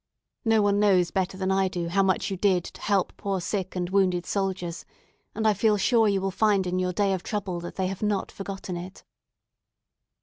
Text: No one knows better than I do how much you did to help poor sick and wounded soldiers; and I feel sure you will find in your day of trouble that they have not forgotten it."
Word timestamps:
No 0.45 0.63
one 0.63 0.79
knows 0.79 1.11
better 1.11 1.37
than 1.37 1.51
I 1.51 1.67
do 1.67 1.87
how 1.87 2.01
much 2.01 2.31
you 2.31 2.35
did 2.37 2.63
to 2.63 2.81
help 2.81 3.13
poor 3.17 3.39
sick 3.39 3.75
and 3.75 3.87
wounded 3.91 4.25
soldiers; 4.25 4.83
and 5.35 5.47
I 5.47 5.53
feel 5.53 5.77
sure 5.77 6.07
you 6.07 6.21
will 6.21 6.31
find 6.31 6.65
in 6.65 6.79
your 6.79 6.91
day 6.91 7.13
of 7.13 7.21
trouble 7.21 7.59
that 7.59 7.75
they 7.75 7.85
have 7.85 8.01
not 8.01 8.31
forgotten 8.31 8.75
it." 8.77 9.03